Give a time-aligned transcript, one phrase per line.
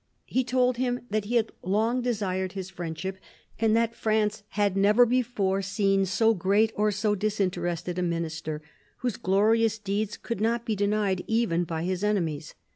[0.25, 3.19] He told him that he had long desired his friendship;
[3.59, 8.63] that France had never before seen so great or so disinterested a Minister,
[9.01, 12.55] whose glorious deeds could not be denied, even by his enemies.